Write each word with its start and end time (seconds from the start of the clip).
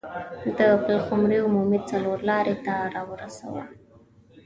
د 0.57 0.59
پلخمري 0.83 1.37
عمومي 1.45 1.79
څلور 1.91 2.17
لارې 2.29 2.55
ته 2.65 2.73
راورسوه. 2.93 3.63